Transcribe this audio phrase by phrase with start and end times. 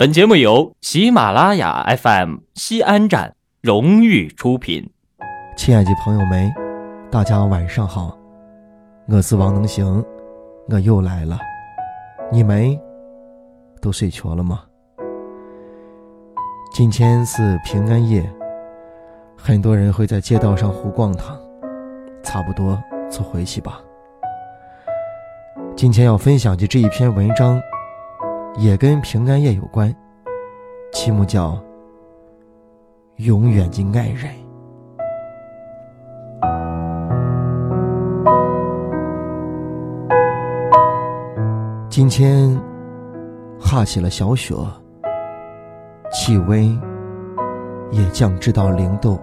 [0.00, 4.90] 本节目由喜马拉雅 FM 西安站荣誉出品。
[5.58, 6.50] 亲爱的朋友们，
[7.10, 8.16] 大家晚上好，
[9.08, 10.02] 我是王能行，
[10.70, 11.38] 我又来了。
[12.32, 12.80] 你们
[13.82, 14.62] 都睡着了吗？
[16.72, 18.26] 今天是平安夜，
[19.36, 21.38] 很多人会在街道上胡逛荡，
[22.22, 23.78] 差不多就回去吧。
[25.76, 27.60] 今天要分享的这一篇文章。
[28.56, 29.94] 也跟平安夜有关，
[30.92, 31.52] 题目叫
[33.16, 34.24] 《永远的爱人》。
[41.88, 42.60] 今天
[43.58, 44.54] 下起了小雪，
[46.12, 46.78] 气温
[47.90, 49.18] 也降至到零度。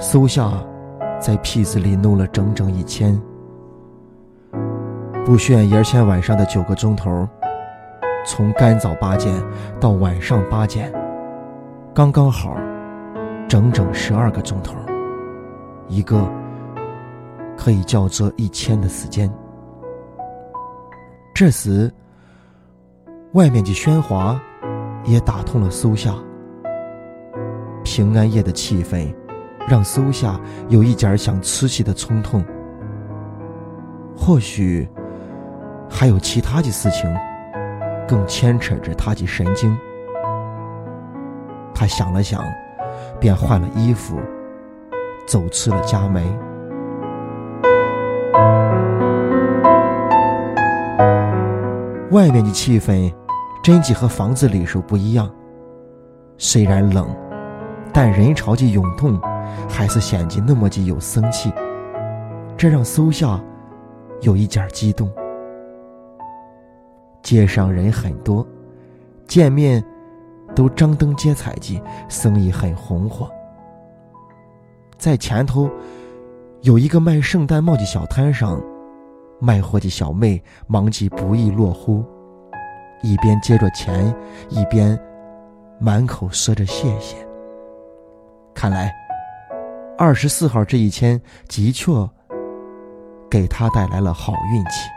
[0.00, 0.50] 苏夏
[1.20, 3.20] 在屁子里弄了整整一天。
[5.24, 7.26] 不炫眼前晚上的九个钟头，
[8.26, 9.34] 从干早八点
[9.80, 10.92] 到晚上八点，
[11.94, 12.58] 刚刚好，
[13.48, 14.74] 整整十二个钟头，
[15.88, 16.30] 一个
[17.56, 19.32] 可以叫做一天的时间。
[21.34, 21.90] 这时，
[23.32, 24.38] 外面的喧哗
[25.04, 26.14] 也打通了苏夏。
[27.82, 29.10] 平安夜的气氛，
[29.66, 32.44] 让苏夏有一点想吃气的冲动。
[34.14, 34.86] 或许。
[35.88, 37.12] 还有其他的事情，
[38.06, 39.76] 更牵扯着他的神经。
[41.74, 42.42] 他想了想，
[43.18, 44.18] 便换了衣服，
[45.26, 46.24] 走出了家门。
[52.10, 53.12] 外面的气氛，
[53.62, 55.28] 真的和房子里时不一样。
[56.38, 57.08] 虽然冷，
[57.92, 59.20] 但人潮的涌动，
[59.68, 61.52] 还是显得那么的有生气。
[62.56, 63.40] 这让苏夏
[64.20, 65.10] 有一点激动。
[67.24, 68.46] 街上人很多，
[69.26, 69.82] 见面
[70.54, 73.28] 都张灯结彩的，生意很红火。
[74.98, 75.68] 在前头
[76.60, 78.62] 有一个卖圣诞帽的小摊上，
[79.40, 82.04] 卖货的小妹忙起不亦乐乎，
[83.02, 84.14] 一边接着钱，
[84.50, 84.98] 一边
[85.80, 87.16] 满口说着谢谢。
[88.54, 88.94] 看来
[89.96, 91.90] 二十四号这一天的确
[93.30, 94.93] 给他带来了好运气。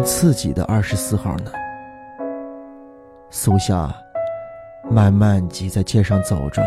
[0.00, 1.52] 但自己的二十四号呢？
[3.28, 3.94] 苏夏
[4.90, 6.62] 慢慢挤在街上走着，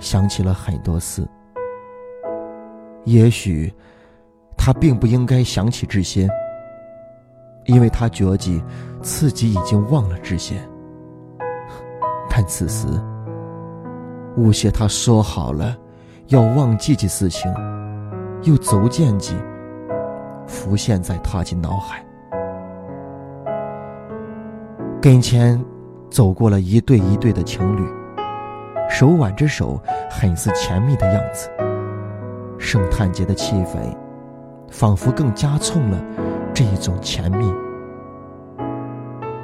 [0.00, 1.24] 想起了很多事。
[3.04, 3.72] 也许
[4.56, 6.28] 他并不应该想起这些，
[7.66, 8.60] 因为他觉得
[9.00, 10.56] 自己已经忘了这些。
[12.28, 12.88] 但此时，
[14.36, 15.78] 吴邪他说好了
[16.26, 17.48] 要忘记的事情，
[18.42, 19.36] 又逐渐记。
[20.52, 22.04] 浮现在他的脑海。
[25.00, 25.60] 跟前
[26.10, 27.84] 走过了一对一对的情侣，
[28.88, 29.80] 手挽着手，
[30.10, 31.50] 很是甜蜜的样子。
[32.58, 33.78] 圣诞节的气氛，
[34.70, 35.98] 仿佛更加重了
[36.54, 37.52] 这一种甜蜜。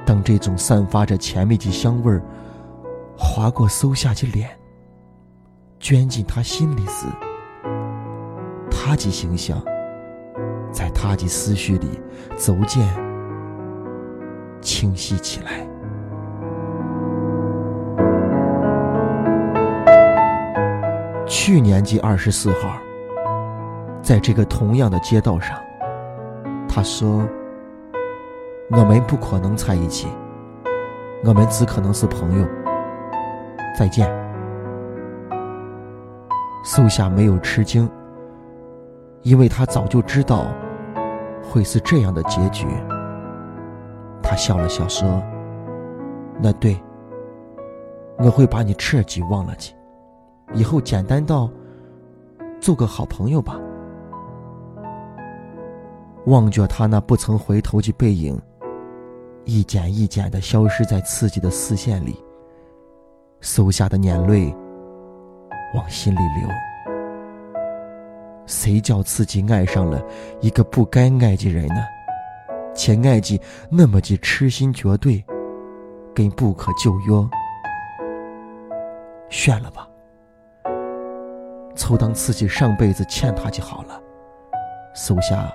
[0.04, 2.22] 当这种散发着甜蜜的香味儿
[3.16, 4.48] 划过苏夏的脸，
[5.80, 7.06] 钻进他心里时，
[8.70, 9.60] 他的形象。
[10.78, 12.00] 在他的思绪里，
[12.36, 12.86] 逐渐
[14.60, 15.66] 清晰起来。
[21.26, 22.78] 去年的二十四号，
[24.00, 25.58] 在这个同样的街道上，
[26.68, 27.28] 他说
[28.70, 30.06] ：“我们不可能在一起，
[31.24, 32.46] 我们只可能是朋友。”
[33.76, 34.08] 再见。
[36.62, 37.90] 苏夏没有吃惊。
[39.22, 40.46] 因为他早就知道
[41.42, 42.66] 会是这样的结局，
[44.22, 45.22] 他笑了笑说
[46.40, 46.78] ：“那对，
[48.18, 49.74] 我会把你彻底忘了去，
[50.54, 51.50] 以后简单到
[52.60, 53.58] 做个好朋友吧。”
[56.26, 58.38] 望着他那不曾回头的背影，
[59.44, 62.22] 一剪一剪的消失在自己的视线里，
[63.40, 64.54] 收下的眼泪
[65.74, 66.67] 往心里流。
[68.58, 70.02] 谁叫自己爱上了
[70.40, 71.76] 一个不该爱的人呢？
[72.74, 73.40] 且爱的
[73.70, 75.24] 那么的痴心绝对，
[76.12, 77.30] 跟不可救药。
[79.30, 79.88] 炫了吧，
[81.76, 84.00] 就当自己上辈子欠他就好了。
[84.92, 85.48] 苏夏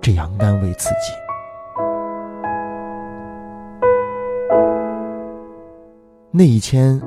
[0.00, 1.12] 这样安慰自己。
[6.30, 6.98] 那一天，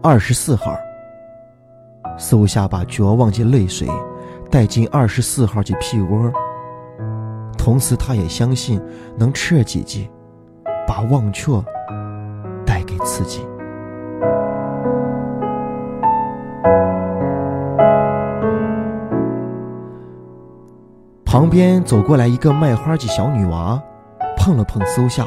[0.00, 0.78] 二十四号。
[2.20, 3.88] 苏夏把绝望的泪水
[4.50, 6.30] 带进二十四号的屁窝，
[7.56, 8.78] 同时他也相信
[9.16, 10.06] 能这几季
[10.86, 11.50] 把忘却
[12.66, 13.40] 带给自己。
[21.24, 23.82] 旁边走过来一个卖花的小女娃，
[24.36, 25.26] 碰了碰苏夏。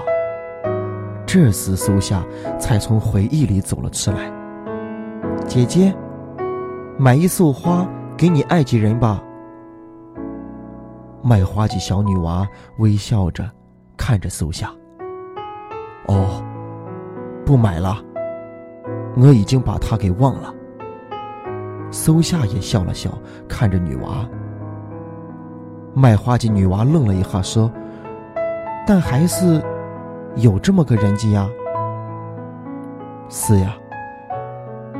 [1.25, 2.23] 这时苏夏
[2.59, 4.31] 才从回忆里走了出来。
[5.47, 5.93] 姐姐，
[6.97, 9.21] 买一束花给你爱的人吧。
[11.23, 12.47] 卖花的小女娃
[12.77, 13.49] 微笑着
[13.97, 14.69] 看着苏夏。
[16.07, 16.43] 哦，
[17.45, 17.97] 不买了，
[19.15, 20.53] 我已经把他给忘了。
[21.89, 23.09] 苏夏也笑了笑，
[23.47, 24.27] 看着女娃。
[25.95, 27.71] 卖花的女娃愣了一下，说
[28.85, 29.61] ：“但还是
[30.35, 31.49] 有这么个人家呀。
[33.29, 33.75] ”“是呀，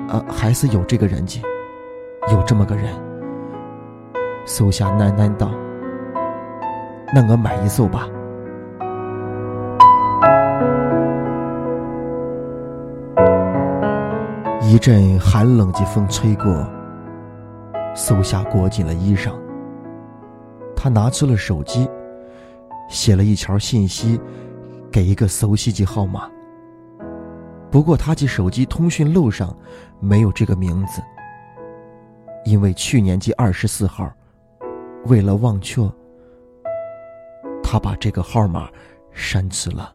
[0.08, 1.42] 啊，还是有这个人家，
[2.32, 2.94] 有这么个人。”
[4.46, 5.52] 苏夏喃喃道
[7.14, 8.08] ：“那我买一束吧。”
[14.62, 16.68] 一阵寒冷的风吹过，
[17.94, 19.32] 苏夏裹紧了衣裳。
[20.76, 21.88] 他拿出了手机，
[22.90, 24.20] 写了一条信息，
[24.92, 26.28] 给一个熟悉的号码。
[27.70, 29.56] 不过他的手机通讯录上
[30.00, 31.02] 没有这个名字，
[32.46, 34.12] 因为去年记二十四号，
[35.06, 35.82] 为了忘却，
[37.64, 38.70] 他把这个号码
[39.12, 39.94] 删除了。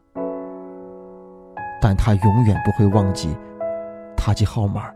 [1.81, 3.35] 但他永远不会忘记
[4.17, 4.91] 他记号码，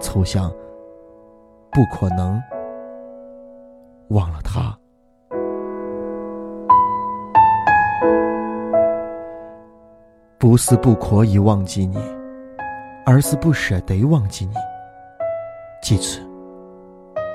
[0.00, 0.50] 抽象，
[1.70, 2.42] 不可能。
[4.10, 4.78] 忘了他，
[10.38, 11.98] 不是不可以忘记你，
[13.04, 14.54] 而是不舍得忘记你。
[15.82, 16.25] 记住，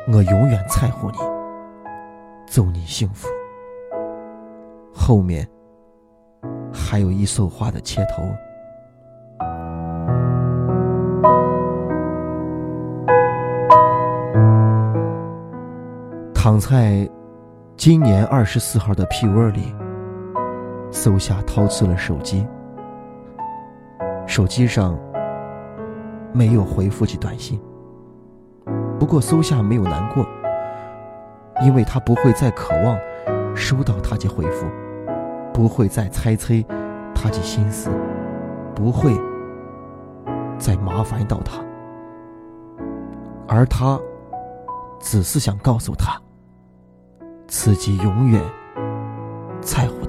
[0.08, 1.18] 我永远在乎你，
[2.48, 3.28] 祝你幸福。
[4.94, 5.48] 后面
[6.74, 8.24] 还有一束花的切头。
[16.34, 17.08] 躺在
[17.78, 19.74] 今年二十四号的被窝里，
[20.92, 22.46] 苏夏掏出了手机。
[24.26, 24.98] 手机上
[26.34, 27.62] 没有回复的短信。
[29.02, 30.24] 不过苏夏没有难过，
[31.64, 32.96] 因为他不会再渴望
[33.56, 34.68] 收到他的回复，
[35.52, 36.54] 不会再猜测
[37.16, 37.90] 他的心思，
[38.76, 39.20] 不会
[40.60, 41.64] 再麻烦到他，
[43.48, 44.00] 而他
[45.00, 46.16] 只是想告诉他。
[47.48, 48.40] 自己永远
[49.62, 50.01] 在乎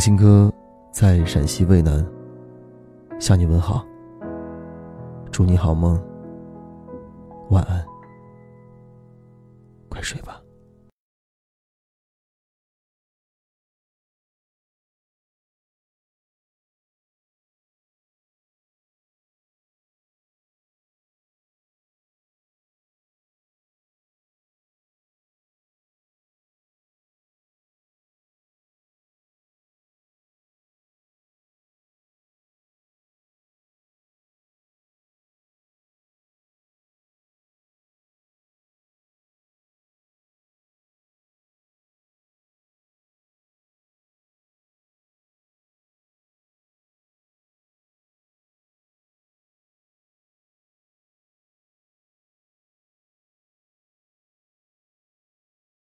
[0.00, 0.50] 行哥
[0.90, 2.04] 在陕西渭南。
[3.18, 3.84] 向你问好，
[5.30, 6.02] 祝你好梦，
[7.50, 7.84] 晚安，
[9.90, 10.39] 快睡吧。